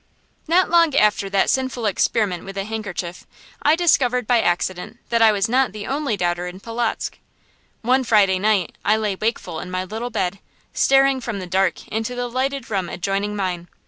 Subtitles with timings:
[0.47, 3.27] Not long after that sinful experiment with the handkerchief
[3.61, 7.19] I discovered by accident that I was not the only doubter in Polotzk.
[7.83, 10.39] One Friday night I lay wakeful in my little bed,
[10.73, 13.67] staring from the dark into the lighted room adjoining mine.